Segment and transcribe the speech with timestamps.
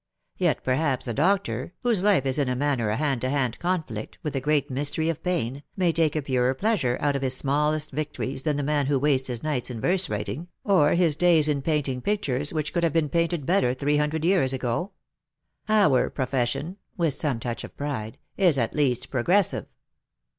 [0.37, 4.17] Yet perhaps a doctor, whose life is in a manner a hand to hand conflict
[4.23, 7.37] with the great mystery of pain, may take a purer plea sure out of his
[7.37, 11.47] smallest victories than the man who wastes his nights in verse writing, or his days
[11.47, 14.89] in painting pictures which could have been painted better three hundred years ago.
[15.69, 19.67] Our profession," with some touch of pride," is at least progressive.''